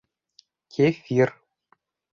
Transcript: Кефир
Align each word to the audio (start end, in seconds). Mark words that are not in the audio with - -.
Кефир 0.73 1.29